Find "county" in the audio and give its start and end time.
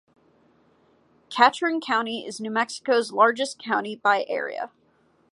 1.79-2.25, 3.59-3.95